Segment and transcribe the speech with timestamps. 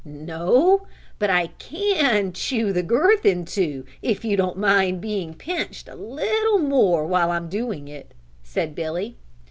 [0.03, 0.87] "No,
[1.19, 5.93] but I can chew the girth in two if you don't mind being pinched a
[5.95, 9.17] little more while I am doing it," said Billy.